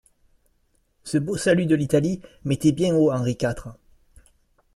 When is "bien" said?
2.71-2.95